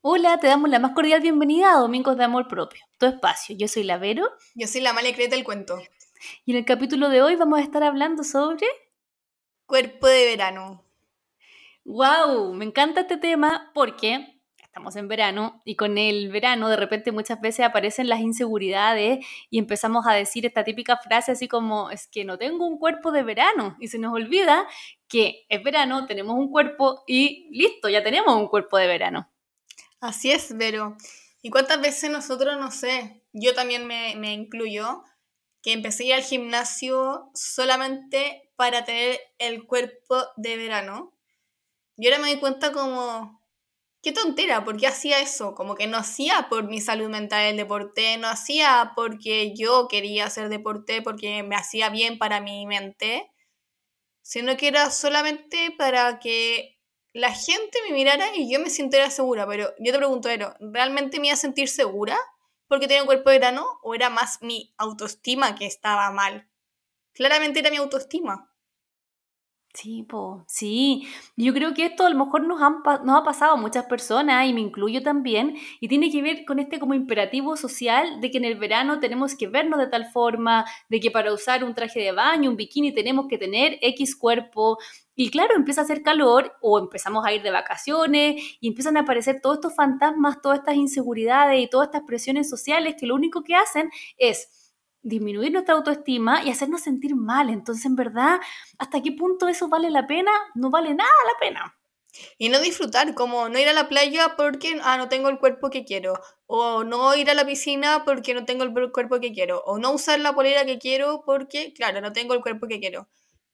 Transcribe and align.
Hola, 0.00 0.38
te 0.38 0.46
damos 0.46 0.70
la 0.70 0.78
más 0.78 0.92
cordial 0.92 1.20
bienvenida 1.20 1.72
a 1.72 1.78
Domingos 1.80 2.16
de 2.16 2.22
Amor 2.22 2.46
Propio, 2.46 2.80
tu 2.98 3.06
espacio. 3.06 3.56
Yo 3.58 3.66
soy 3.66 3.82
la 3.82 3.98
Vero. 3.98 4.30
Yo 4.54 4.68
soy 4.68 4.80
la 4.80 4.92
Male 4.92 5.12
Creta 5.12 5.34
del 5.34 5.44
cuento. 5.44 5.76
Y 6.44 6.52
en 6.52 6.58
el 6.58 6.64
capítulo 6.64 7.08
de 7.08 7.20
hoy 7.20 7.34
vamos 7.34 7.58
a 7.58 7.62
estar 7.62 7.82
hablando 7.82 8.22
sobre... 8.22 8.68
Cuerpo 9.66 10.06
de 10.06 10.24
verano. 10.24 10.84
¡Wow! 11.84 12.54
Me 12.54 12.64
encanta 12.64 13.00
este 13.00 13.16
tema 13.16 13.72
porque 13.74 14.40
estamos 14.62 14.94
en 14.94 15.08
verano 15.08 15.62
y 15.64 15.74
con 15.74 15.98
el 15.98 16.30
verano 16.30 16.68
de 16.68 16.76
repente 16.76 17.10
muchas 17.10 17.40
veces 17.40 17.66
aparecen 17.66 18.08
las 18.08 18.20
inseguridades 18.20 19.26
y 19.50 19.58
empezamos 19.58 20.06
a 20.06 20.14
decir 20.14 20.46
esta 20.46 20.62
típica 20.62 20.96
frase 20.98 21.32
así 21.32 21.48
como 21.48 21.90
es 21.90 22.06
que 22.06 22.24
no 22.24 22.38
tengo 22.38 22.68
un 22.68 22.78
cuerpo 22.78 23.10
de 23.10 23.24
verano 23.24 23.76
y 23.80 23.88
se 23.88 23.98
nos 23.98 24.12
olvida 24.14 24.64
que 25.08 25.44
es 25.48 25.60
verano, 25.64 26.06
tenemos 26.06 26.36
un 26.36 26.52
cuerpo 26.52 27.02
y 27.08 27.48
listo, 27.50 27.88
ya 27.88 28.04
tenemos 28.04 28.36
un 28.36 28.46
cuerpo 28.46 28.76
de 28.78 28.86
verano. 28.86 29.28
Así 30.00 30.30
es, 30.30 30.56
Vero. 30.56 30.96
¿Y 31.42 31.50
cuántas 31.50 31.80
veces 31.80 32.10
nosotros, 32.10 32.58
no 32.58 32.70
sé, 32.70 33.22
yo 33.32 33.54
también 33.54 33.86
me, 33.86 34.14
me 34.16 34.32
incluyo, 34.32 35.02
que 35.62 35.72
empecé 35.72 36.04
a 36.04 36.06
ir 36.06 36.14
al 36.14 36.22
gimnasio 36.22 37.30
solamente 37.34 38.50
para 38.56 38.84
tener 38.84 39.20
el 39.38 39.66
cuerpo 39.66 40.24
de 40.36 40.56
verano? 40.56 41.14
Y 41.96 42.06
ahora 42.08 42.20
me 42.20 42.30
doy 42.30 42.40
cuenta 42.40 42.72
como, 42.72 43.42
qué 44.02 44.12
tontera, 44.12 44.64
¿por 44.64 44.76
qué 44.78 44.88
hacía 44.88 45.20
eso? 45.20 45.54
Como 45.54 45.74
que 45.76 45.86
no 45.88 45.98
hacía 45.98 46.48
por 46.50 46.64
mi 46.64 46.80
salud 46.80 47.08
mental 47.10 47.44
el 47.46 47.56
deporte, 47.56 48.18
no 48.18 48.28
hacía 48.28 48.92
porque 48.96 49.54
yo 49.56 49.88
quería 49.88 50.26
hacer 50.26 50.48
deporte, 50.48 51.02
porque 51.02 51.42
me 51.42 51.56
hacía 51.56 51.90
bien 51.90 52.18
para 52.18 52.40
mi 52.40 52.66
mente, 52.66 53.30
sino 54.22 54.56
que 54.56 54.68
era 54.68 54.90
solamente 54.90 55.74
para 55.78 56.18
que 56.20 56.77
la 57.18 57.32
gente 57.32 57.78
me 57.86 57.92
mirara 57.92 58.34
y 58.34 58.50
yo 58.50 58.60
me 58.60 58.70
sintiera 58.70 59.10
segura, 59.10 59.46
pero 59.46 59.74
yo 59.78 59.92
te 59.92 59.98
pregunto, 59.98 60.28
Ero, 60.28 60.54
¿realmente 60.60 61.18
me 61.18 61.26
iba 61.26 61.34
a 61.34 61.36
sentir 61.36 61.68
segura 61.68 62.16
porque 62.68 62.86
tenía 62.86 63.02
un 63.02 63.06
cuerpo 63.06 63.30
de 63.30 63.38
verano 63.38 63.66
o 63.82 63.94
era 63.94 64.08
más 64.08 64.40
mi 64.40 64.72
autoestima 64.78 65.56
que 65.56 65.66
estaba 65.66 66.10
mal? 66.12 66.48
Claramente 67.12 67.58
era 67.58 67.70
mi 67.70 67.76
autoestima. 67.76 68.47
Sí, 69.80 70.02
po, 70.02 70.42
sí. 70.48 71.06
Yo 71.36 71.54
creo 71.54 71.72
que 71.72 71.86
esto 71.86 72.04
a 72.04 72.10
lo 72.10 72.16
mejor 72.24 72.44
nos, 72.44 72.60
han, 72.60 72.78
nos 73.04 73.16
ha 73.16 73.22
pasado 73.22 73.52
a 73.52 73.56
muchas 73.56 73.84
personas 73.84 74.48
y 74.48 74.52
me 74.52 74.60
incluyo 74.60 75.04
también 75.04 75.54
y 75.78 75.86
tiene 75.86 76.10
que 76.10 76.20
ver 76.20 76.44
con 76.44 76.58
este 76.58 76.80
como 76.80 76.94
imperativo 76.94 77.56
social 77.56 78.20
de 78.20 78.32
que 78.32 78.38
en 78.38 78.44
el 78.44 78.58
verano 78.58 78.98
tenemos 78.98 79.36
que 79.36 79.46
vernos 79.46 79.78
de 79.78 79.86
tal 79.86 80.06
forma, 80.06 80.64
de 80.88 80.98
que 80.98 81.12
para 81.12 81.32
usar 81.32 81.62
un 81.62 81.74
traje 81.74 82.00
de 82.00 82.10
baño, 82.10 82.50
un 82.50 82.56
bikini 82.56 82.92
tenemos 82.92 83.28
que 83.28 83.38
tener 83.38 83.78
X 83.80 84.16
cuerpo, 84.16 84.78
y 85.14 85.30
claro, 85.30 85.54
empieza 85.56 85.80
a 85.80 85.84
hacer 85.84 86.02
calor 86.02 86.56
o 86.60 86.78
empezamos 86.78 87.24
a 87.24 87.32
ir 87.32 87.42
de 87.42 87.50
vacaciones 87.50 88.40
y 88.60 88.68
empiezan 88.68 88.96
a 88.96 89.00
aparecer 89.00 89.40
todos 89.40 89.56
estos 89.58 89.74
fantasmas, 89.76 90.40
todas 90.42 90.60
estas 90.60 90.76
inseguridades 90.76 91.60
y 91.60 91.68
todas 91.68 91.88
estas 91.88 92.02
presiones 92.06 92.48
sociales 92.48 92.94
que 92.98 93.06
lo 93.06 93.14
único 93.16 93.42
que 93.42 93.54
hacen 93.56 93.90
es 94.16 94.48
disminuir 95.02 95.52
nuestra 95.52 95.74
autoestima 95.74 96.42
y 96.42 96.50
hacernos 96.50 96.82
sentir 96.82 97.14
mal. 97.14 97.50
Entonces, 97.50 97.84
en 97.86 97.96
verdad, 97.96 98.40
¿hasta 98.78 99.02
qué 99.02 99.12
punto 99.12 99.48
eso 99.48 99.68
vale 99.68 99.90
la 99.90 100.06
pena? 100.06 100.30
No 100.54 100.70
vale 100.70 100.94
nada 100.94 101.10
la 101.26 101.38
pena. 101.38 101.74
Y 102.36 102.48
no 102.48 102.60
disfrutar, 102.60 103.14
como 103.14 103.48
no 103.48 103.58
ir 103.58 103.68
a 103.68 103.72
la 103.72 103.88
playa 103.88 104.34
porque 104.36 104.80
ah, 104.82 104.96
no 104.96 105.08
tengo 105.08 105.28
el 105.28 105.38
cuerpo 105.38 105.70
que 105.70 105.84
quiero, 105.84 106.20
o 106.46 106.82
no 106.82 107.14
ir 107.14 107.30
a 107.30 107.34
la 107.34 107.46
piscina 107.46 108.04
porque 108.04 108.34
no 108.34 108.44
tengo 108.44 108.64
el 108.64 108.72
cuerpo 108.92 109.20
que 109.20 109.32
quiero, 109.32 109.62
o 109.64 109.78
no 109.78 109.92
usar 109.92 110.18
la 110.20 110.34
polera 110.34 110.64
que 110.64 110.78
quiero 110.78 111.22
porque, 111.24 111.72
claro, 111.74 112.00
no 112.00 112.12
tengo 112.12 112.34
el 112.34 112.40
cuerpo 112.40 112.66
que 112.66 112.80
quiero. 112.80 113.08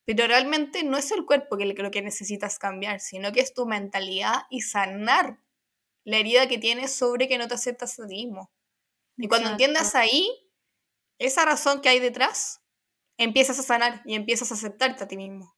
Pero 0.07 0.27
realmente 0.27 0.83
no 0.83 0.99
es 0.99 1.11
el 1.13 1.25
cuerpo 1.25 1.57
que 1.57 1.67
lo 1.67 1.91
que 1.91 2.03
necesitas 2.03 2.59
cambiar, 2.59 3.01
sino 3.01 3.33
que 3.33 3.41
es 3.41 3.55
tu 3.55 3.67
mentalidad 3.67 4.43
y 4.51 4.61
sanar 4.61 5.39
la 6.05 6.19
herida 6.19 6.47
que 6.47 6.59
tienes 6.59 6.95
sobre 6.95 7.27
que 7.27 7.39
no 7.39 7.49
te 7.49 7.55
aceptas 7.55 7.99
a 7.99 8.07
ti 8.07 8.27
mismo. 8.27 8.51
Y 9.17 9.29
cuando 9.29 9.51
entiendas 9.51 9.95
ahí 9.95 10.44
esa 11.19 11.45
razón 11.45 11.81
que 11.81 11.89
hay 11.89 12.01
detrás, 12.01 12.63
empiezas 13.19 13.59
a 13.59 13.63
sanar 13.63 14.03
y 14.05 14.15
empiezas 14.15 14.51
a 14.51 14.55
aceptarte 14.55 15.05
a 15.05 15.09
ti 15.09 15.17
mismo. 15.17 15.55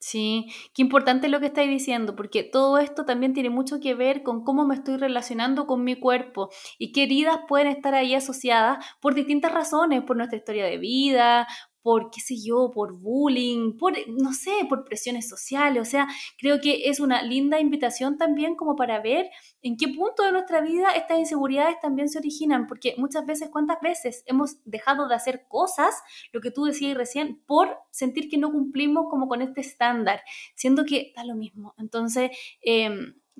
Sí, 0.00 0.46
qué 0.74 0.82
importante 0.82 1.28
lo 1.28 1.38
que 1.38 1.46
estáis 1.46 1.70
diciendo, 1.70 2.16
porque 2.16 2.42
todo 2.42 2.78
esto 2.78 3.04
también 3.04 3.34
tiene 3.34 3.50
mucho 3.50 3.78
que 3.78 3.94
ver 3.94 4.24
con 4.24 4.42
cómo 4.42 4.66
me 4.66 4.74
estoy 4.74 4.96
relacionando 4.96 5.68
con 5.68 5.84
mi 5.84 5.94
cuerpo 5.94 6.50
y 6.76 6.90
qué 6.90 7.04
heridas 7.04 7.38
pueden 7.46 7.68
estar 7.68 7.94
ahí 7.94 8.16
asociadas 8.16 8.84
por 9.00 9.14
distintas 9.14 9.52
razones, 9.52 10.02
por 10.02 10.16
nuestra 10.16 10.38
historia 10.38 10.64
de 10.64 10.78
vida, 10.78 11.46
por, 11.82 12.10
qué 12.10 12.20
sé 12.20 12.36
yo, 12.42 12.70
por 12.70 12.98
bullying, 12.98 13.76
por, 13.76 13.94
no 14.08 14.32
sé, 14.32 14.52
por 14.68 14.84
presiones 14.84 15.28
sociales. 15.28 15.82
O 15.82 15.90
sea, 15.90 16.08
creo 16.38 16.60
que 16.60 16.88
es 16.88 17.00
una 17.00 17.22
linda 17.22 17.60
invitación 17.60 18.18
también 18.18 18.54
como 18.54 18.76
para 18.76 19.00
ver 19.00 19.30
en 19.62 19.76
qué 19.76 19.88
punto 19.88 20.22
de 20.24 20.32
nuestra 20.32 20.60
vida 20.60 20.92
estas 20.94 21.18
inseguridades 21.18 21.80
también 21.80 22.08
se 22.08 22.18
originan, 22.18 22.66
porque 22.66 22.94
muchas 22.98 23.26
veces, 23.26 23.50
¿cuántas 23.50 23.80
veces 23.80 24.22
hemos 24.26 24.56
dejado 24.64 25.08
de 25.08 25.14
hacer 25.14 25.46
cosas, 25.48 26.02
lo 26.32 26.40
que 26.40 26.50
tú 26.50 26.64
decías 26.64 26.96
recién, 26.96 27.42
por 27.46 27.78
sentir 27.90 28.28
que 28.28 28.38
no 28.38 28.50
cumplimos 28.50 29.06
como 29.10 29.28
con 29.28 29.42
este 29.42 29.60
estándar, 29.60 30.22
siendo 30.54 30.84
que 30.84 31.12
da 31.16 31.24
lo 31.24 31.34
mismo? 31.34 31.74
Entonces, 31.78 32.30
eh, 32.62 32.90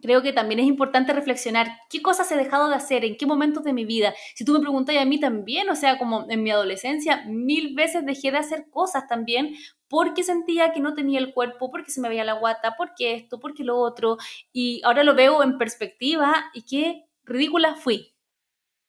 creo 0.00 0.22
que 0.22 0.32
también 0.32 0.60
es 0.60 0.66
importante 0.66 1.12
reflexionar 1.12 1.68
qué 1.90 2.00
cosas 2.00 2.30
he 2.32 2.36
dejado 2.36 2.68
de 2.68 2.74
hacer, 2.74 3.04
en 3.04 3.16
qué 3.16 3.26
momentos 3.26 3.64
de 3.64 3.72
mi 3.72 3.84
vida. 3.84 4.14
Si 4.34 4.44
tú 4.44 4.52
me 4.52 4.60
preguntas 4.60 4.96
a 4.96 5.04
mí 5.04 5.20
también, 5.20 5.68
o 5.68 5.76
sea, 5.76 5.98
como 5.98 6.26
en 6.28 6.42
mi 6.42 6.50
adolescencia, 6.50 7.24
mil 7.26 7.74
veces 7.74 8.04
dejé 8.06 8.30
de 8.30 8.38
hacer 8.38 8.68
cosas 8.70 9.06
también 9.06 9.54
porque 9.88 10.22
sentía 10.22 10.72
que 10.72 10.80
no 10.80 10.94
tenía 10.94 11.18
el 11.18 11.34
cuerpo, 11.34 11.70
porque 11.70 11.90
se 11.90 12.00
me 12.00 12.08
veía 12.08 12.24
la 12.24 12.38
guata, 12.38 12.76
porque 12.78 13.14
esto, 13.14 13.38
porque 13.38 13.62
lo 13.62 13.76
otro, 13.78 14.16
y 14.50 14.80
ahora 14.84 15.04
lo 15.04 15.14
veo 15.14 15.42
en 15.42 15.58
perspectiva 15.58 16.50
y 16.54 16.62
qué 16.62 17.04
ridícula 17.24 17.74
fui. 17.74 18.14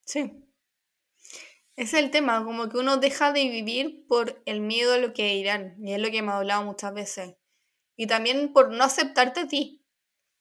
Sí. 0.05 0.31
Es 1.75 1.93
el 1.93 2.11
tema, 2.11 2.43
como 2.45 2.69
que 2.69 2.77
uno 2.77 2.97
deja 2.97 3.33
de 3.33 3.49
vivir 3.49 4.05
por 4.07 4.41
el 4.45 4.61
miedo 4.61 4.93
a 4.93 4.97
lo 4.97 5.11
que 5.11 5.33
dirán, 5.33 5.75
y 5.83 5.91
es 5.91 5.99
lo 5.99 6.09
que 6.09 6.21
me 6.21 6.31
ha 6.31 6.37
hablado 6.37 6.63
muchas 6.63 6.93
veces. 6.93 7.35
Y 7.97 8.07
también 8.07 8.53
por 8.53 8.71
no 8.71 8.83
aceptarte 8.83 9.41
a 9.41 9.47
ti. 9.47 9.82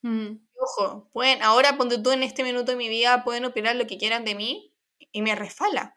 Mm 0.03 0.37
ojo, 0.63 1.09
pueden, 1.13 1.43
ahora 1.43 1.77
ponte 1.77 1.99
tú 1.99 2.11
en 2.13 2.23
este 2.23 2.45
minuto 2.45 2.73
de 2.73 2.77
mi 2.79 2.89
vida, 2.89 3.25
pueden 3.25 3.45
opinar 3.45 3.77
lo 3.77 3.87
que 3.87 3.99
quieran 3.99 4.25
de 4.25 4.35
mí 4.35 4.75
y 5.13 5.23
me 5.23 5.35
resfala. 5.35 5.97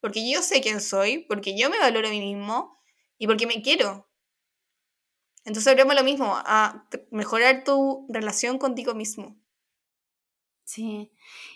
Porque 0.00 0.30
yo 0.30 0.42
sé 0.42 0.60
quién 0.60 0.80
soy, 0.80 1.20
porque 1.28 1.58
yo 1.58 1.70
me 1.70 1.78
valoro 1.78 2.08
a 2.08 2.10
mí 2.10 2.20
mismo 2.20 2.78
y 3.18 3.26
porque 3.26 3.46
me 3.46 3.62
quiero. 3.62 4.08
Entonces 5.44 5.70
hablemos 5.70 5.94
lo 5.94 6.04
mismo, 6.04 6.34
a 6.36 6.88
mejorar 7.10 7.64
tu 7.64 8.06
relación 8.08 8.58
contigo 8.58 8.94
mismo. 8.94 9.36
Sí, 10.64 11.12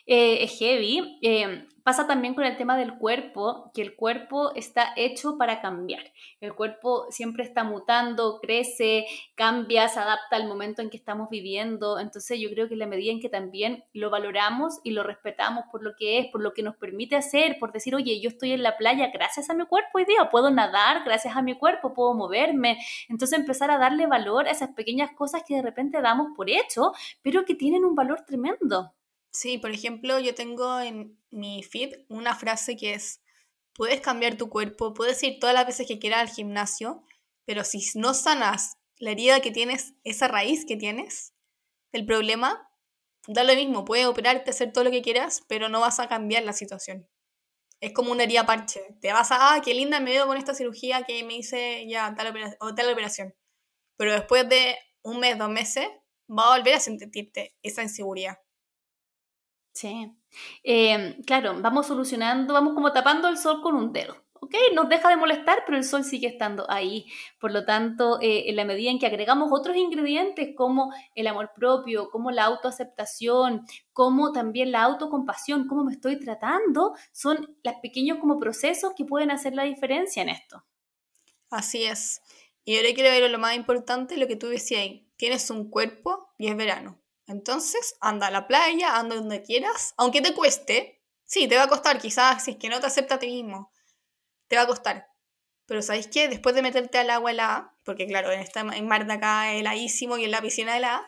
eh, 0.07 0.45
es 0.45 0.59
heavy. 0.59 1.19
Eh, 1.23 1.67
pasa 1.83 2.07
también 2.07 2.35
con 2.35 2.45
el 2.45 2.57
tema 2.57 2.77
del 2.77 2.99
cuerpo, 2.99 3.71
que 3.75 3.83
el 3.83 3.97
cuerpo 3.97 4.55
está 4.55 4.93
hecho 4.97 5.39
para 5.39 5.61
cambiar. 5.61 6.03
El 6.41 6.55
cuerpo 6.55 7.07
siempre 7.11 7.45
está 7.45 7.65
mutando, 7.65 8.39
crece, 8.41 9.07
cambia, 9.35 9.89
se 9.89 10.01
adapta 10.01 10.37
al 10.37 10.47
momento 10.47 10.83
en 10.83 10.91
que 10.91 10.97
estamos 10.97 11.31
viviendo. 11.31 11.99
Entonces 11.99 12.39
yo 12.41 12.51
creo 12.51 12.69
que 12.69 12.77
la 12.77 12.87
medida 12.87 13.13
en 13.13 13.21
que 13.21 13.29
también 13.29 13.85
lo 13.93 14.11
valoramos 14.11 14.81
y 14.85 14.91
lo 14.91 15.03
respetamos 15.03 15.65
por 15.71 15.83
lo 15.83 15.95
que 15.97 16.19
es, 16.19 16.27
por 16.27 16.43
lo 16.43 16.53
que 16.53 16.63
nos 16.63 16.77
permite 16.77 17.17
hacer, 17.17 17.59
por 17.59 17.73
decir, 17.73 17.95
oye, 17.95 18.21
yo 18.21 18.29
estoy 18.29 18.53
en 18.53 18.63
la 18.63 18.77
playa 18.77 19.11
gracias 19.13 19.51
a 19.51 19.55
mi 19.55 19.65
cuerpo 19.67 19.91
hoy 19.95 20.05
día, 20.05 20.31
puedo 20.31 20.51
nadar 20.51 21.05
gracias 21.05 21.37
a 21.37 21.43
mi 21.43 21.57
cuerpo, 21.59 21.95
puedo 21.95 22.15
moverme. 22.15 22.79
Entonces 23.09 23.39
empezar 23.39 23.71
a 23.71 23.79
darle 23.79 24.07
valor 24.07 24.47
a 24.47 24.51
esas 24.51 24.71
pequeñas 24.71 25.11
cosas 25.13 25.43
que 25.47 25.57
de 25.57 25.63
repente 25.63 26.01
damos 26.01 26.29
por 26.37 26.51
hecho, 26.51 26.93
pero 27.23 27.45
que 27.45 27.55
tienen 27.55 27.85
un 27.85 27.95
valor 27.95 28.25
tremendo. 28.27 28.93
Sí, 29.33 29.59
por 29.59 29.71
ejemplo, 29.71 30.19
yo 30.19 30.35
tengo 30.35 30.81
en 30.81 31.19
mi 31.31 31.63
feed 31.63 31.95
una 32.09 32.35
frase 32.35 32.77
que 32.77 32.95
es, 32.95 33.23
puedes 33.75 34.01
cambiar 34.01 34.37
tu 34.37 34.49
cuerpo, 34.51 34.93
puedes 34.93 35.23
ir 35.23 35.39
todas 35.39 35.55
las 35.55 35.67
veces 35.67 35.87
que 35.87 35.99
quieras 35.99 36.21
al 36.21 36.35
gimnasio, 36.35 37.05
pero 37.45 37.65
si 37.65 37.81
no 37.95 38.15
sanas 38.15 38.79
la 38.99 39.13
herida 39.13 39.41
que 39.41 39.51
tienes, 39.51 39.95
esa 40.05 40.29
raíz 40.29 40.67
que 40.67 40.77
tienes, 40.77 41.33
el 41.93 42.05
problema, 42.05 42.69
da 43.27 43.45
lo 43.45 43.55
mismo, 43.55 43.85
puedes 43.85 44.07
operarte, 44.07 44.51
hacer 44.51 44.73
todo 44.73 44.85
lo 44.85 44.91
que 44.91 45.03
quieras, 45.03 45.43
pero 45.49 45.69
no 45.69 45.81
vas 45.81 46.01
a 46.01 46.09
cambiar 46.09 46.43
la 46.45 46.53
situación. 46.53 47.09
Es 47.81 47.93
como 47.95 48.13
una 48.13 48.25
herida 48.25 48.45
parche. 48.45 48.81
Te 49.01 49.13
vas 49.13 49.31
a, 49.31 49.55
ah, 49.55 49.63
qué 49.63 49.73
linda 49.73 50.01
me 50.01 50.11
veo 50.11 50.27
con 50.27 50.37
esta 50.37 50.55
cirugía 50.55 51.03
que 51.05 51.25
me 51.25 51.37
hice 51.37 51.87
ya 51.89 52.15
tal, 52.15 52.57
o 52.61 52.75
tal 52.75 52.93
operación. 52.93 53.35
Pero 53.97 54.13
después 54.13 54.49
de 54.49 54.77
un 55.03 55.21
mes, 55.21 55.39
dos 55.39 55.51
meses, 55.51 55.89
va 56.29 56.53
a 56.53 56.59
volver 56.59 56.75
a 56.75 56.81
sentirte 56.81 57.57
esa 57.63 57.83
inseguridad. 57.83 58.39
Sí. 59.81 60.13
Em, 60.63 61.23
claro, 61.23 61.55
vamos 61.63 61.87
solucionando, 61.87 62.53
vamos 62.53 62.75
como 62.75 62.93
tapando 62.93 63.29
el 63.29 63.39
sol 63.39 63.63
con 63.63 63.75
un 63.75 63.95
dedo. 63.95 64.15
¿ok? 64.41 64.55
Nos 64.75 64.91
deja 64.91 65.09
de 65.09 65.17
molestar, 65.17 65.63
pero 65.65 65.79
el 65.79 65.85
sol 65.85 66.05
sigue 66.05 66.27
estando 66.27 66.71
ahí. 66.71 67.07
Por 67.41 67.51
lo 67.51 67.65
tanto, 67.65 68.21
eh, 68.21 68.51
en 68.51 68.57
la 68.57 68.67
medida 68.67 68.91
en 68.91 68.99
que 68.99 69.07
agregamos 69.07 69.49
otros 69.51 69.77
ingredientes 69.77 70.51
como 70.55 70.93
el 71.15 71.27
amor 71.29 71.53
propio, 71.55 72.11
como 72.11 72.31
la 72.31 72.45
autoaceptación, 72.45 73.65
como 73.95 74.33
también 74.33 74.71
la 74.71 74.83
autocompasión, 74.83 75.67
cómo 75.67 75.85
me 75.85 75.93
estoy 75.93 76.21
tratando, 76.21 76.93
son 77.11 77.57
los 77.63 77.75
pequeños 77.81 78.19
como 78.19 78.39
procesos 78.39 78.93
que 78.95 79.07
pueden 79.07 79.31
hacer 79.31 79.55
la 79.55 79.65
diferencia 79.65 80.23
en 80.23 80.29
esto. 80.29 80.63
Así 81.49 81.85
es. 81.85 82.21
Y 82.67 82.77
ahora 82.77 82.91
quiero 82.95 83.09
ver 83.09 83.31
lo 83.31 83.39
más 83.39 83.57
importante, 83.57 84.19
lo 84.19 84.27
que 84.27 84.37
tú 84.37 84.49
decías 84.49 84.83
ahí. 84.83 85.09
Tienes 85.17 85.49
un 85.51 85.71
cuerpo 85.71 86.29
y 86.37 86.49
es 86.49 86.57
verano. 86.57 87.01
Entonces, 87.31 87.97
anda 88.01 88.27
a 88.27 88.31
la 88.33 88.49
playa, 88.49 88.97
anda 88.97 89.15
donde 89.15 89.43
quieras, 89.43 89.95
aunque 89.97 90.21
te 90.21 90.35
cueste. 90.35 91.01
Sí, 91.25 91.47
te 91.47 91.57
va 91.57 91.65
a 91.65 91.69
costar, 91.69 92.01
quizás, 92.01 92.45
si 92.45 92.53
es 92.53 92.57
que 92.57 92.69
no 92.69 92.81
te 92.81 92.87
acepta 92.87 93.15
a 93.15 93.19
ti 93.21 93.29
mismo, 93.29 93.73
te 94.49 94.57
va 94.57 94.63
a 94.63 94.67
costar. 94.67 95.07
Pero 95.67 95.81
¿sabéis 95.81 96.09
qué? 96.09 96.27
Después 96.27 96.57
de 96.57 96.63
meterte 96.63 96.99
al 96.99 97.09
agua 97.09 97.31
helada, 97.31 97.77
porque 97.85 98.09
claro, 98.09 98.33
en 98.33 98.41
esta 98.41 98.63
en 98.63 98.89
mar 98.89 99.07
de 99.07 99.13
acá 99.13 99.53
heladísimo 99.53 100.19
y 100.19 100.25
en 100.25 100.33
la 100.33 100.43
piscina 100.43 100.77
helada, 100.77 101.07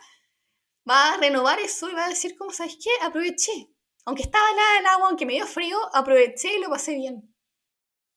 va 0.88 1.14
a 1.14 1.16
renovar 1.16 1.58
eso 1.58 1.90
y 1.90 1.94
va 1.94 2.04
a 2.04 2.08
decir, 2.08 2.36
como, 2.38 2.52
¿sabéis 2.52 2.78
qué? 2.80 2.90
Aproveché. 3.04 3.70
Aunque 4.04 4.22
estaba 4.22 4.48
helada 4.48 4.78
el 4.78 4.86
agua, 4.86 5.08
aunque 5.08 5.26
me 5.26 5.32
dio 5.32 5.46
frío, 5.46 5.76
aproveché 5.92 6.56
y 6.56 6.60
lo 6.60 6.70
pasé 6.70 6.94
bien. 6.94 7.34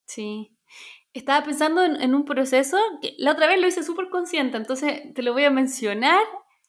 Sí. 0.05 0.55
Estaba 1.13 1.43
pensando 1.43 1.83
en, 1.83 2.13
un 2.13 2.25
proceso 2.25 2.77
que 3.01 3.15
la 3.17 3.31
otra 3.31 3.47
vez 3.47 3.59
lo 3.59 3.67
hice 3.67 3.81
súper 3.81 4.09
consciente, 4.09 4.57
entonces 4.57 5.11
te 5.15 5.23
lo 5.23 5.33
voy 5.33 5.45
a 5.45 5.49
mencionar 5.49 6.23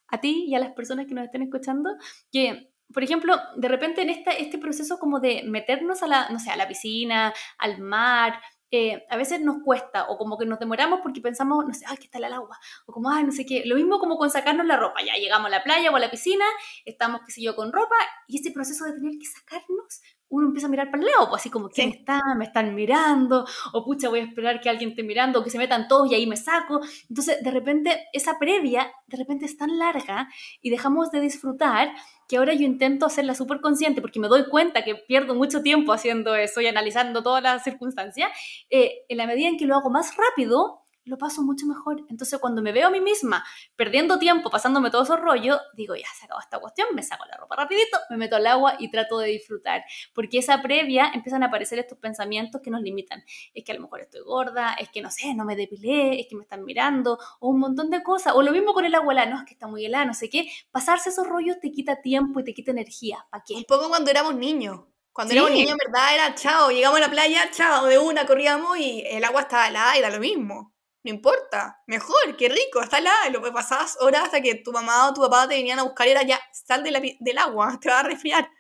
a 0.09 0.21
ti 0.21 0.47
y 0.49 0.55
a 0.55 0.59
las 0.59 0.73
personas 0.73 1.07
que 1.07 1.15
nos 1.15 1.25
estén 1.25 1.43
escuchando, 1.43 1.91
que 2.31 2.73
por 2.93 3.03
ejemplo, 3.03 3.37
de 3.57 3.69
repente 3.69 4.03
en 4.03 4.11
esta, 4.11 4.31
este 4.31 4.59
proceso 4.59 4.99
como 4.99 5.19
de 5.19 5.43
meternos 5.45 6.05
a 6.05 6.07
la, 6.07 6.29
no 6.29 6.39
sé, 6.39 6.51
a 6.51 6.57
la 6.57 6.69
piscina, 6.69 7.35
al 7.59 7.81
mar, 7.81 8.41
eh, 8.71 9.07
a 9.11 9.17
veces 9.17 9.41
nos 9.41 9.63
cuesta 9.65 10.09
o 10.09 10.19
como 10.19 10.37
que 10.37 10.45
nos 10.45 10.59
demoramos 10.59 11.01
porque 11.01 11.21
pensamos, 11.21 11.65
no 11.67 11.73
sé, 11.73 11.85
ay, 11.89 11.97
que 11.99 12.05
está 12.05 12.19
el 12.19 12.25
agua, 12.25 12.59
o 12.87 12.93
como, 12.93 13.11
ay, 13.11 13.25
no 13.25 13.33
sé 13.33 13.47
qué. 13.47 13.63
Lo 13.65 13.77
mismo 13.77 13.99
como 13.99 14.17
con 14.19 14.31
sacarnos 14.31 14.67
la 14.67 14.77
ropa, 14.77 15.03
ya 15.05 15.15
llegamos 15.15 15.47
a 15.47 15.51
la 15.51 15.63
playa 15.63 15.91
o 15.91 15.97
a 15.97 16.01
la 16.01 16.11
piscina, 16.11 16.45
estamos, 16.85 17.21
qué 17.25 17.33
sé 17.33 17.43
yo, 17.43 17.55
con 17.55 17.73
ropa, 17.73 17.97
y 18.27 18.39
ese 18.41 18.51
proceso 18.51 18.85
de 18.85 18.93
tener 18.95 19.13
que 19.19 19.27
sacarnos 19.27 20.01
uno 20.29 20.49
empieza 20.49 20.67
a 20.67 20.71
mirar 20.71 20.91
para 20.91 21.03
el 21.03 21.09
lado, 21.09 21.29
pues 21.29 21.43
así 21.43 21.51
como, 21.51 21.69
¿quién 21.69 21.91
está? 21.91 22.21
¿Me 22.37 22.45
están 22.45 22.75
mirando? 22.75 23.47
O 23.73 23.85
pucha, 23.85 24.09
voy 24.09 24.21
a 24.21 24.25
esperar 24.25 24.61
que 24.61 24.69
alguien 24.69 24.91
esté 24.91 25.03
mirando, 25.03 25.41
o 25.41 25.45
que 25.45 25.51
se 25.51 25.59
metan 25.59 25.89
todos 25.89 26.11
y 26.11 26.15
ahí 26.15 26.27
me 26.27 26.37
saco. 26.37 26.81
Entonces, 27.09 27.43
de 27.43 27.51
repente, 27.51 28.07
esa 28.13 28.39
previa, 28.39 28.91
de 29.07 29.17
repente 29.17 29.45
es 29.45 29.57
tan 29.57 29.79
larga 29.79 30.29
y 30.61 30.71
dejamos 30.71 31.11
de 31.11 31.21
disfrutar 31.21 31.93
que 32.29 32.39
ahora 32.39 32.55
yo 32.55 32.65
intento 32.65 33.07
hacerla 33.07 33.35
súper 33.35 33.61
consciente 33.61 34.01
porque 34.01 34.19
me 34.19 34.29
doy 34.29 34.49
cuenta 34.49 34.83
que 34.83 34.97
pierdo 34.97 35.35
mucho 35.35 35.63
tiempo 35.63 35.93
haciendo 35.93 36.35
eso 36.35 36.61
y 36.61 36.67
analizando 36.67 37.23
todas 37.23 37.43
las 37.43 37.63
circunstancias. 37.63 38.31
Eh, 38.71 39.05
en 39.09 39.19
la 39.19 39.27
medida 39.27 39.49
en 39.49 39.57
que 39.57 39.67
lo 39.67 39.77
hago 39.77 39.91
más 39.91 40.17
rápido, 40.17 40.86
lo 41.07 41.17
paso 41.17 41.43
mucho 41.43 41.67
mejor. 41.67 42.05
Entonces, 42.11 42.39
cuando 42.41 42.61
me 42.61 42.73
veo 42.73 42.89
a 42.89 42.91
mí 42.91 43.01
misma 43.01 43.45
perdiendo 43.77 44.19
tiempo, 44.19 44.51
pasándome 44.51 44.91
todo 44.91 45.05
esos 45.05 45.21
rollos, 45.21 45.59
digo, 45.75 45.95
ya 45.95 46.07
se 46.19 46.27
acabó 46.27 46.41
esta 46.41 46.59
cuestión, 46.59 46.89
me 46.95 47.03
saco 47.03 47.25
la 47.27 47.37
ropa 47.37 47.57
rapidito, 47.57 47.99
me 48.11 48.17
meto 48.17 48.37
al 48.37 48.47
agua 48.47 48.75
y 48.79 48.91
trato 48.91 49.19
de 49.19 49.29
disfrutar. 49.29 49.85
Porque 50.15 50.39
esa 50.39 50.61
previa 50.63 51.11
empiezan 51.15 51.43
a 51.43 51.47
aparecer 51.47 51.79
estos 51.79 51.99
pensamientos 51.99 52.61
que 52.61 52.71
nos 52.71 52.83
limitan. 52.83 53.23
Es 53.55 53.65
que 53.65 53.73
a 53.73 53.75
lo 53.77 53.83
mejor 53.83 54.01
estoy 54.01 54.23
gorda, 54.23 54.75
es 54.75 54.91
que 54.91 55.01
no 55.01 55.11
sé, 55.11 55.35
no 55.35 55.45
me 55.45 55.57
depilé, 55.57 56.21
es 56.21 56.27
que 56.29 56.37
me 56.37 56.43
están 56.43 56.65
mirando, 56.65 57.19
o 57.41 57.49
un 57.49 57.61
montón 57.61 57.91
de 57.91 58.03
cosas. 58.03 58.35
O 58.35 58.43
lo 58.43 58.53
mismo 58.53 58.75
con 58.75 58.85
el 58.85 58.95
agua 58.95 59.13
helada, 59.13 59.31
no, 59.31 59.39
es 59.39 59.45
que 59.47 59.55
está 59.55 59.69
muy 59.69 59.85
helada, 59.85 60.05
no 60.05 60.15
sé 60.15 60.29
qué. 60.29 60.51
Pasarse 60.73 61.11
esos 61.11 61.27
rollos 61.27 61.59
te 61.61 61.71
quita 61.71 62.03
tiempo 62.03 62.41
y 62.41 62.45
te 62.45 62.53
quita 62.53 62.73
energía. 62.73 63.25
¿Para 63.31 63.45
qué? 63.47 63.55
Un 63.55 63.65
poco 63.65 63.89
cuando 63.89 64.11
éramos 64.11 64.35
niños. 64.35 64.81
Cuando 65.13 65.33
éramos 65.33 65.53
niños, 65.53 65.71
en 65.71 65.79
verdad, 65.79 66.15
era 66.15 66.35
chao, 66.35 66.71
llegamos 66.71 66.99
a 66.99 67.03
la 67.03 67.11
playa, 67.11 67.51
chao, 67.51 67.87
de 67.87 67.99
una 67.99 68.27
corríamos 68.27 68.77
y 68.77 69.03
el 69.07 69.25
agua 69.25 69.43
estaba 69.43 69.69
helada 69.69 69.97
y 69.97 70.01
era 70.01 70.11
lo 70.11 70.21
mismo 70.21 70.76
no 71.07 71.11
importa, 71.11 71.81
mejor, 71.87 72.37
qué 72.37 72.49
rico, 72.49 72.83
está 72.83 73.01
la, 73.01 73.13
lo 73.33 73.41
que 73.41 73.53
pasabas 73.53 73.97
horas 74.01 74.25
hasta 74.25 74.43
que 74.43 74.57
tu 74.57 74.73
mamá 74.73 75.09
o 75.09 75.15
tu 75.15 75.21
papá 75.21 75.47
te 75.47 75.55
venían 75.55 75.79
a 75.79 75.85
buscar 75.85 76.09
y 76.09 76.11
era 76.11 76.25
ya, 76.25 76.41
sal 76.53 76.83
del 76.83 77.39
agua, 77.39 77.79
te 77.81 77.89
va 77.89 78.01
a 78.01 78.03
resfriar. 78.03 78.51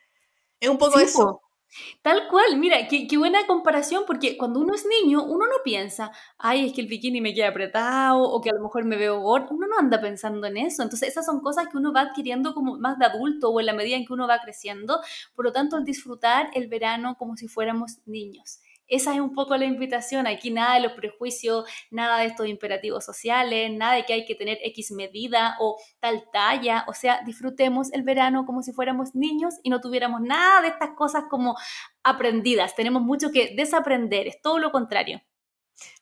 Es 0.60 0.68
un 0.68 0.78
poco 0.78 1.00
eso. 1.00 1.42
Tal 2.02 2.28
cual, 2.30 2.56
mira, 2.56 2.86
qué, 2.86 3.08
qué, 3.08 3.18
buena 3.18 3.46
comparación, 3.48 4.04
porque 4.06 4.38
cuando 4.38 4.60
uno 4.60 4.74
es 4.74 4.86
niño, 4.86 5.24
uno 5.24 5.46
no 5.46 5.56
piensa, 5.64 6.12
ay, 6.38 6.66
es 6.66 6.72
que 6.72 6.80
el 6.80 6.86
bikini 6.86 7.20
me 7.20 7.34
queda 7.34 7.48
apretado, 7.48 8.22
o 8.22 8.40
que 8.40 8.50
a 8.50 8.54
lo 8.54 8.62
mejor 8.62 8.84
me 8.84 8.96
veo 8.96 9.20
gordo, 9.20 9.48
uno 9.50 9.66
no 9.66 9.76
anda 9.76 10.00
pensando 10.00 10.46
en 10.46 10.56
eso. 10.56 10.84
Entonces, 10.84 11.08
esas 11.08 11.26
son 11.26 11.40
cosas 11.40 11.66
que 11.68 11.76
uno 11.76 11.92
va 11.92 12.02
adquiriendo 12.02 12.54
como 12.54 12.78
más 12.78 12.96
de 12.98 13.06
adulto 13.06 13.50
o 13.50 13.58
en 13.58 13.66
la 13.66 13.74
medida 13.74 13.96
en 13.96 14.06
que 14.06 14.12
uno 14.12 14.28
va 14.28 14.38
creciendo. 14.38 15.00
Por 15.34 15.44
lo 15.44 15.52
tanto, 15.52 15.76
el 15.76 15.84
disfrutar 15.84 16.48
el 16.54 16.68
verano 16.68 17.16
como 17.18 17.36
si 17.36 17.48
fuéramos 17.48 17.98
niños. 18.06 18.60
Esa 18.88 19.14
es 19.14 19.20
un 19.20 19.34
poco 19.34 19.56
la 19.56 19.64
invitación. 19.64 20.26
Aquí 20.26 20.50
nada 20.50 20.74
de 20.74 20.80
los 20.80 20.92
prejuicios, 20.92 21.68
nada 21.90 22.18
de 22.18 22.26
estos 22.26 22.46
imperativos 22.46 23.04
sociales, 23.04 23.70
nada 23.72 23.94
de 23.94 24.04
que 24.04 24.12
hay 24.12 24.24
que 24.24 24.34
tener 24.34 24.58
X 24.62 24.92
medida 24.92 25.56
o 25.60 25.76
tal 26.00 26.24
talla. 26.32 26.84
O 26.88 26.94
sea, 26.94 27.20
disfrutemos 27.24 27.92
el 27.92 28.02
verano 28.02 28.46
como 28.46 28.62
si 28.62 28.72
fuéramos 28.72 29.14
niños 29.14 29.54
y 29.62 29.70
no 29.70 29.80
tuviéramos 29.80 30.20
nada 30.20 30.62
de 30.62 30.68
estas 30.68 30.90
cosas 30.96 31.24
como 31.28 31.56
aprendidas. 32.02 32.74
Tenemos 32.74 33.02
mucho 33.02 33.30
que 33.30 33.54
desaprender, 33.56 34.26
es 34.28 34.40
todo 34.40 34.58
lo 34.58 34.70
contrario. 34.70 35.22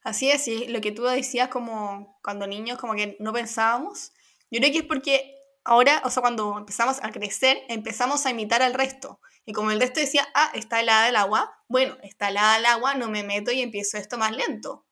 Así 0.03 0.31
es. 0.31 0.47
Lo 0.69 0.81
que 0.81 0.93
tú 0.93 1.05
decías 1.05 1.49
como 1.49 2.19
cuando 2.23 2.47
niños 2.47 2.79
como 2.79 2.95
que 2.95 3.17
no 3.19 3.33
pensábamos. 3.33 4.13
Yo 4.51 4.61
creo 4.61 4.73
que 4.73 4.79
es 4.79 4.85
porque 4.85 5.35
ahora, 5.65 6.03
o 6.05 6.11
sea, 6.11 6.21
cuando 6.21 6.59
empezamos 6.59 7.03
a 7.03 7.11
crecer, 7.11 7.63
empezamos 7.69 8.27
a 8.27 8.31
imitar 8.31 8.63
al 8.63 8.75
resto. 8.75 9.21
Y 9.47 9.53
como 9.53 9.71
el 9.71 9.81
resto 9.81 10.01
decía, 10.01 10.27
ah, 10.35 10.51
está 10.55 10.81
helada 10.81 11.09
el 11.09 11.17
agua, 11.17 11.63
bueno, 11.69 11.97
está 12.03 12.29
helada 12.29 12.57
el 12.59 12.67
agua, 12.67 12.95
no 12.95 13.09
me 13.09 13.23
meto 13.23 13.53
y 13.53 13.61
empiezo 13.61 13.99
esto 13.99 14.17
más 14.17 14.35
lento. 14.35 14.87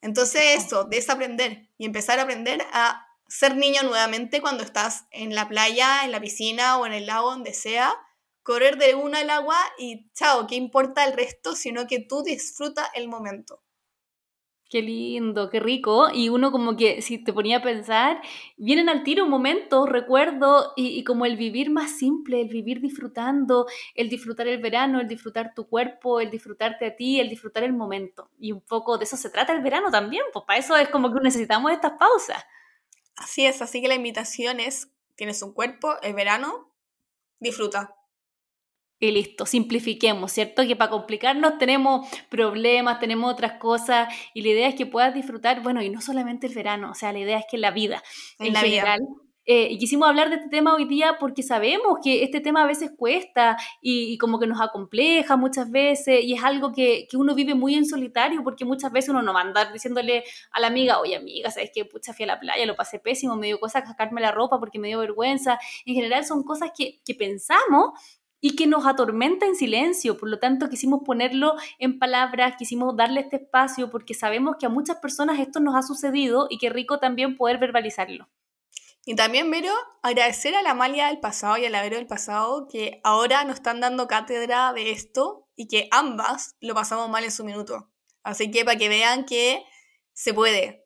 Entonces 0.00 0.64
eso, 0.64 0.84
desaprender 0.84 1.68
y 1.78 1.84
empezar 1.86 2.18
a 2.18 2.22
aprender 2.22 2.66
a 2.72 3.06
ser 3.28 3.56
niño 3.56 3.82
nuevamente 3.82 4.40
cuando 4.40 4.64
estás 4.64 5.06
en 5.10 5.34
la 5.34 5.48
playa, 5.48 6.04
en 6.04 6.12
la 6.12 6.20
piscina 6.20 6.78
o 6.78 6.86
en 6.86 6.92
el 6.92 7.06
lago, 7.06 7.30
donde 7.30 7.54
sea, 7.54 7.94
correr 8.42 8.76
de 8.78 8.94
una 8.94 9.20
al 9.20 9.30
agua 9.30 9.58
y 9.78 10.10
chao, 10.12 10.46
¿qué 10.46 10.56
importa 10.56 11.04
el 11.04 11.12
resto? 11.12 11.54
Sino 11.54 11.86
que 11.86 12.00
tú 12.00 12.22
disfruta 12.22 12.90
el 12.94 13.08
momento. 13.08 13.62
Qué 14.72 14.80
lindo, 14.80 15.50
qué 15.50 15.60
rico. 15.60 16.08
Y 16.14 16.30
uno 16.30 16.50
como 16.50 16.78
que 16.78 17.02
si 17.02 17.22
te 17.22 17.34
ponía 17.34 17.58
a 17.58 17.62
pensar, 17.62 18.22
vienen 18.56 18.88
al 18.88 19.02
tiro 19.02 19.26
momentos, 19.26 19.86
recuerdo, 19.86 20.72
y, 20.76 20.98
y, 20.98 21.04
como 21.04 21.26
el 21.26 21.36
vivir 21.36 21.68
más 21.70 21.98
simple, 21.98 22.40
el 22.40 22.48
vivir 22.48 22.80
disfrutando, 22.80 23.66
el 23.94 24.08
disfrutar 24.08 24.48
el 24.48 24.62
verano, 24.62 24.98
el 24.98 25.08
disfrutar 25.08 25.52
tu 25.54 25.68
cuerpo, 25.68 26.20
el 26.20 26.30
disfrutarte 26.30 26.86
a 26.86 26.96
ti, 26.96 27.20
el 27.20 27.28
disfrutar 27.28 27.64
el 27.64 27.74
momento. 27.74 28.30
Y 28.38 28.52
un 28.52 28.62
poco 28.62 28.96
de 28.96 29.04
eso 29.04 29.18
se 29.18 29.28
trata 29.28 29.52
el 29.52 29.62
verano 29.62 29.90
también, 29.90 30.24
pues 30.32 30.46
para 30.46 30.58
eso 30.58 30.74
es 30.78 30.88
como 30.88 31.12
que 31.12 31.20
necesitamos 31.20 31.70
estas 31.70 31.92
pausas. 31.98 32.42
Así 33.16 33.44
es, 33.44 33.60
así 33.60 33.82
que 33.82 33.88
la 33.88 33.94
invitación 33.94 34.58
es, 34.58 34.90
tienes 35.16 35.42
un 35.42 35.52
cuerpo, 35.52 35.96
el 36.00 36.14
verano, 36.14 36.72
disfruta 37.40 37.94
y 39.08 39.10
listo, 39.10 39.46
simplifiquemos, 39.46 40.30
¿cierto? 40.30 40.62
Que 40.64 40.76
para 40.76 40.90
complicarnos 40.90 41.58
tenemos 41.58 42.08
problemas, 42.28 43.00
tenemos 43.00 43.32
otras 43.32 43.54
cosas 43.54 44.08
y 44.32 44.42
la 44.42 44.48
idea 44.50 44.68
es 44.68 44.76
que 44.76 44.86
puedas 44.86 45.12
disfrutar, 45.12 45.60
bueno, 45.60 45.82
y 45.82 45.90
no 45.90 46.00
solamente 46.00 46.46
el 46.46 46.54
verano, 46.54 46.92
o 46.92 46.94
sea, 46.94 47.12
la 47.12 47.18
idea 47.18 47.38
es 47.38 47.44
que 47.50 47.58
la 47.58 47.72
vida 47.72 48.00
en, 48.38 48.52
la 48.52 48.60
general. 48.60 49.00
Eh, 49.44 49.66
y 49.72 49.78
quisimos 49.78 50.08
hablar 50.08 50.28
de 50.28 50.36
este 50.36 50.48
tema 50.48 50.72
hoy 50.72 50.84
día 50.84 51.16
porque 51.18 51.42
sabemos 51.42 51.98
que 52.00 52.22
este 52.22 52.40
tema 52.40 52.62
a 52.62 52.66
veces 52.68 52.92
cuesta 52.96 53.56
y, 53.80 54.16
como 54.18 54.38
que 54.38 54.46
nos 54.46 54.60
acompleja 54.60 55.36
muchas 55.36 55.68
veces 55.68 56.22
y 56.22 56.34
es 56.34 56.44
algo 56.44 56.70
que, 56.72 57.08
que, 57.10 57.16
uno 57.16 57.34
vive 57.34 57.56
muy 57.56 57.74
en 57.74 57.84
solitario 57.84 58.44
porque 58.44 58.64
muchas 58.64 58.92
veces 58.92 59.10
uno 59.10 59.20
no 59.20 59.34
va 59.34 59.40
a 59.40 59.42
andar 59.42 59.72
diciéndole 59.72 60.22
a 60.52 60.60
la 60.60 60.68
amiga, 60.68 61.00
oye 61.00 61.16
amiga, 61.16 61.50
¿sabes 61.50 61.72
qué? 61.74 61.84
Pucha, 61.84 62.14
fui 62.14 62.22
a 62.22 62.28
la 62.28 62.38
playa, 62.38 62.64
lo 62.66 62.76
pasé 62.76 63.00
pésimo, 63.00 63.34
me 63.34 63.48
dio 63.48 63.58
cosa 63.58 63.84
sacarme 63.84 64.20
la 64.20 64.30
ropa 64.30 64.60
porque 64.60 64.78
me 64.78 64.86
dio 64.86 65.00
vergüenza. 65.00 65.58
En 65.86 65.96
general 65.96 66.24
son 66.24 66.44
cosas 66.44 66.70
que, 66.72 67.00
que 67.04 67.16
pensamos 67.16 67.94
y 68.44 68.56
que 68.56 68.66
nos 68.66 68.84
atormenta 68.86 69.46
en 69.46 69.54
silencio. 69.54 70.18
Por 70.18 70.28
lo 70.28 70.38
tanto, 70.40 70.68
quisimos 70.68 71.02
ponerlo 71.06 71.54
en 71.78 71.98
palabras, 71.98 72.56
quisimos 72.58 72.94
darle 72.96 73.20
este 73.20 73.36
espacio 73.36 73.88
porque 73.88 74.12
sabemos 74.12 74.56
que 74.58 74.66
a 74.66 74.68
muchas 74.68 74.96
personas 74.96 75.38
esto 75.38 75.60
nos 75.60 75.76
ha 75.76 75.82
sucedido 75.82 76.48
y 76.50 76.58
que 76.58 76.68
rico 76.68 76.98
también 76.98 77.36
poder 77.36 77.58
verbalizarlo. 77.58 78.28
Y 79.06 79.14
también, 79.14 79.50
Vero, 79.50 79.72
agradecer 80.02 80.56
a 80.56 80.62
la 80.62 80.72
Amalia 80.72 81.06
del 81.06 81.20
pasado 81.20 81.56
y 81.56 81.64
a 81.64 81.70
la 81.70 81.82
Vero 81.82 81.96
del 81.96 82.06
pasado 82.08 82.66
que 82.68 83.00
ahora 83.04 83.44
nos 83.44 83.56
están 83.56 83.80
dando 83.80 84.08
cátedra 84.08 84.72
de 84.72 84.90
esto 84.90 85.48
y 85.54 85.68
que 85.68 85.88
ambas 85.92 86.56
lo 86.60 86.74
pasamos 86.74 87.08
mal 87.08 87.22
en 87.22 87.30
su 87.30 87.44
minuto. 87.44 87.90
Así 88.24 88.50
que 88.50 88.64
para 88.64 88.76
que 88.76 88.88
vean 88.88 89.24
que 89.24 89.64
se 90.12 90.34
puede, 90.34 90.81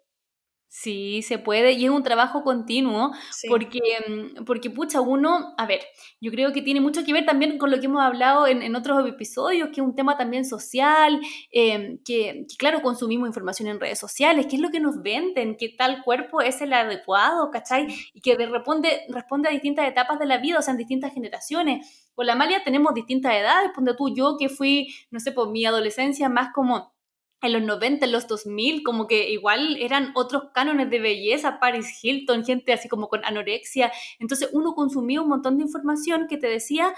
Sí, 0.68 1.22
se 1.22 1.38
puede 1.38 1.72
y 1.72 1.84
es 1.84 1.90
un 1.90 2.02
trabajo 2.02 2.42
continuo 2.42 3.12
porque, 3.48 3.80
mm, 4.08 4.44
porque, 4.44 4.68
pucha, 4.68 5.00
uno, 5.00 5.54
a 5.56 5.64
ver, 5.64 5.80
yo 6.20 6.30
creo 6.32 6.52
que 6.52 6.60
tiene 6.60 6.80
mucho 6.80 7.04
que 7.04 7.12
ver 7.12 7.24
también 7.24 7.56
con 7.56 7.70
lo 7.70 7.78
que 7.78 7.86
hemos 7.86 8.02
hablado 8.02 8.46
en, 8.46 8.62
en 8.62 8.74
otros 8.76 9.08
episodios, 9.08 9.68
que 9.68 9.80
es 9.80 9.86
un 9.86 9.94
tema 9.94 10.18
también 10.18 10.44
social, 10.44 11.18
em, 11.50 11.98
que, 12.04 12.46
claro, 12.58 12.82
consumimos 12.82 13.28
información 13.28 13.68
en 13.68 13.80
redes 13.80 13.98
sociales, 13.98 14.46
que 14.46 14.56
es 14.56 14.62
lo 14.62 14.70
que 14.70 14.80
nos 14.80 15.00
venden, 15.02 15.56
que 15.56 15.70
tal 15.70 16.02
cuerpo 16.02 16.42
es 16.42 16.60
el 16.60 16.72
adecuado, 16.72 17.50
¿cachai? 17.50 17.86
Y 18.12 18.20
que 18.20 18.36
de 18.36 18.46
responde, 18.46 19.02
responde 19.08 19.48
a 19.48 19.52
distintas 19.52 19.88
etapas 19.88 20.18
de 20.18 20.26
la 20.26 20.38
vida, 20.38 20.58
o 20.58 20.62
sea, 20.62 20.72
en 20.72 20.78
distintas 20.78 21.14
generaciones. 21.14 22.08
Con 22.14 22.26
la 22.26 22.34
Malia 22.34 22.62
tenemos 22.64 22.92
distintas 22.92 23.34
edades, 23.34 23.70
ponte 23.74 23.94
tú, 23.96 24.14
yo 24.14 24.36
que 24.38 24.48
fui, 24.48 24.88
no 25.10 25.20
sé, 25.20 25.32
por 25.32 25.50
mi 25.50 25.64
adolescencia 25.64 26.28
más 26.28 26.48
como 26.52 26.95
en 27.42 27.52
los 27.52 27.62
90, 27.62 28.06
en 28.06 28.12
los 28.12 28.26
2000, 28.26 28.82
como 28.82 29.06
que 29.06 29.30
igual 29.30 29.76
eran 29.76 30.12
otros 30.14 30.50
cánones 30.54 30.90
de 30.90 31.00
belleza, 31.00 31.60
Paris 31.60 32.02
Hilton, 32.02 32.44
gente 32.44 32.72
así 32.72 32.88
como 32.88 33.08
con 33.08 33.24
anorexia. 33.24 33.92
Entonces 34.18 34.50
uno 34.52 34.74
consumía 34.74 35.22
un 35.22 35.28
montón 35.28 35.58
de 35.58 35.64
información 35.64 36.26
que 36.28 36.38
te 36.38 36.48
decía, 36.48 36.94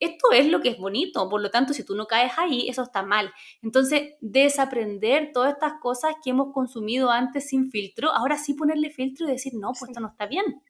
esto 0.00 0.30
es 0.32 0.46
lo 0.46 0.60
que 0.60 0.68
es 0.70 0.78
bonito, 0.78 1.28
por 1.28 1.40
lo 1.40 1.50
tanto, 1.50 1.74
si 1.74 1.84
tú 1.84 1.96
no 1.96 2.06
caes 2.06 2.32
ahí, 2.36 2.68
eso 2.68 2.82
está 2.82 3.02
mal. 3.02 3.32
Entonces, 3.62 4.14
desaprender 4.20 5.32
todas 5.32 5.54
estas 5.54 5.74
cosas 5.80 6.14
que 6.22 6.30
hemos 6.30 6.52
consumido 6.52 7.10
antes 7.10 7.48
sin 7.48 7.70
filtro, 7.70 8.12
ahora 8.12 8.38
sí 8.38 8.54
ponerle 8.54 8.90
filtro 8.90 9.26
y 9.26 9.32
decir, 9.32 9.54
no, 9.54 9.72
pues 9.72 9.90
esto 9.90 10.00
no 10.00 10.08
está 10.08 10.26
bien. 10.26 10.62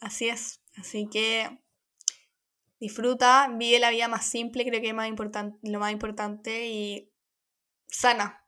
Así 0.00 0.28
es. 0.28 0.62
Así 0.76 1.06
que 1.10 1.58
disfruta, 2.80 3.50
vive 3.58 3.78
la 3.78 3.90
vida 3.90 4.08
más 4.08 4.28
simple, 4.28 4.64
creo 4.64 4.80
que 4.80 4.88
es 4.88 4.94
más 4.94 5.08
importante, 5.08 5.58
lo 5.70 5.78
más 5.78 5.92
importante, 5.92 6.68
y 6.68 7.10
sana. 7.88 8.42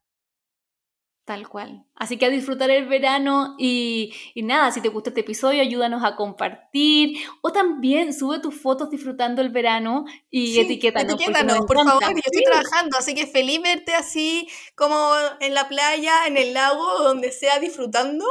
Tal 1.24 1.46
cual. 1.46 1.84
Así 1.94 2.16
que 2.16 2.24
a 2.24 2.30
disfrutar 2.30 2.70
el 2.70 2.86
verano 2.86 3.54
y, 3.58 4.14
nada, 4.36 4.72
si 4.72 4.80
te 4.80 4.88
gusta 4.88 5.10
este 5.10 5.20
episodio, 5.20 5.60
ayúdanos 5.60 6.02
a 6.02 6.16
compartir 6.16 7.18
o 7.42 7.52
también 7.52 8.14
sube 8.14 8.38
tus 8.38 8.58
fotos 8.58 8.88
disfrutando 8.88 9.42
el 9.42 9.50
verano 9.50 10.06
y 10.30 10.54
sí, 10.54 10.60
etiquétanos. 10.60 11.16
Etiquétanos, 11.16 11.66
por 11.66 11.84
favor, 11.84 12.02
yo 12.02 12.20
estoy 12.24 12.44
trabajando, 12.44 12.96
así 12.96 13.14
que 13.14 13.26
feliz 13.26 13.60
verte 13.60 13.94
así 13.94 14.48
como 14.74 15.12
en 15.40 15.52
la 15.52 15.68
playa, 15.68 16.26
en 16.26 16.38
el 16.38 16.54
lago, 16.54 16.98
donde 17.00 17.30
sea, 17.30 17.58
disfrutando. 17.58 18.24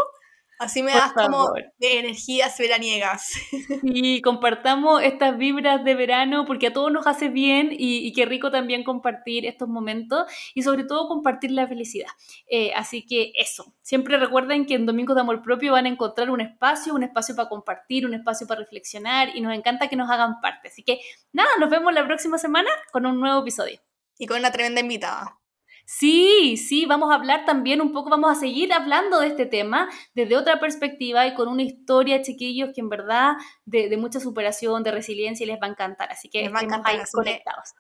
Así 0.60 0.82
me 0.82 0.92
das 0.92 1.14
como 1.14 1.54
de 1.78 2.00
energías 2.00 2.58
veraniegas. 2.58 3.32
Y 3.84 4.22
compartamos 4.22 5.04
estas 5.04 5.38
vibras 5.38 5.84
de 5.84 5.96
verano 5.96 6.46
porque 6.46 6.68
a 6.68 6.74
todos 6.74 6.92
nos 6.92 7.08
hace 7.08 7.30
bien 7.30 7.70
y, 7.72 8.12
qué 8.14 8.26
rico 8.26 8.52
también 8.52 8.84
compartir 8.84 9.46
estos 9.46 9.68
momentos 9.68 10.26
y 10.54 10.64
sobre 10.64 10.84
todo 10.84 11.08
compartir 11.08 11.52
la 11.52 11.68
felicidad. 11.68 12.10
Eh, 12.50 12.72
así 12.76 13.06
que 13.06 13.32
eso, 13.36 13.74
siempre 13.82 14.18
recuerden 14.18 14.66
que 14.66 14.76
en 14.76 14.86
Domingos 14.86 15.16
de 15.16 15.22
Amor 15.22 15.42
Propio 15.42 15.74
van 15.74 15.86
a 15.86 15.90
encontrar 15.90 16.30
un 16.30 16.42
espacio, 16.42 16.94
un 16.94 17.04
espacio 17.04 17.36
para 17.36 17.50
compartir, 17.50 18.06
un 18.06 18.14
espacio 18.14 18.48
para 18.48 18.62
reflexionar 18.62 19.36
y 19.36 19.42
nos 19.42 19.54
encanta 19.54 19.88
que 19.88 19.96
nos 19.96 20.10
hagan 20.10 20.42
parte. 20.42 20.70
Así 20.70 20.84
que 20.84 21.00
nada, 21.32 21.50
nos 21.60 21.70
vemos 21.70 21.94
la 21.94 22.06
próxima 22.06 22.38
semana 22.38 22.70
con 22.92 23.06
un 23.06 23.20
nuevo 23.20 23.42
episodio. 23.42 23.80
Y 24.18 24.26
con 24.26 24.40
una 24.40 24.52
tremenda 24.52 24.82
invitada. 24.82 25.40
Sí, 25.90 26.58
sí, 26.58 26.86
vamos 26.86 27.12
a 27.12 27.16
hablar 27.16 27.46
también 27.46 27.80
un 27.80 27.94
poco, 27.94 28.10
vamos 28.10 28.30
a 28.30 28.36
seguir 28.38 28.74
hablando 28.74 29.22
de 29.22 29.28
este 29.28 29.46
tema 29.46 29.90
desde 30.14 30.36
otra 30.36 30.60
perspectiva 30.60 31.26
y 31.26 31.34
con 31.34 31.48
una 31.48 31.64
historia, 31.64 32.22
chiquillos, 32.22 32.72
que 32.76 32.82
en 32.82 32.90
verdad 32.90 33.36
de, 33.64 33.96
mucha 33.96 34.20
superación, 34.20 34.84
de 34.84 34.92
resiliencia 34.92 35.46
y 35.46 35.48
les 35.48 35.62
va 35.62 35.68
a 35.68 35.70
encantar. 35.70 36.12
Así 36.12 36.30
que 36.30 36.44
estemos 36.44 36.82
ahí 36.84 37.00
conectados. 37.14 37.74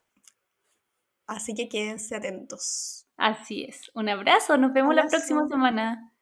así 1.27 1.53
que 1.53 1.67
quédense 1.67 2.15
atentos. 2.15 3.05
Así 3.17 3.65
es. 3.65 3.91
Un 3.93 4.07
abrazo, 4.07 4.55
nos 4.57 4.71
vemos 4.71 4.95
la 4.95 5.05
próxima 5.07 5.45
semana. 5.49 6.13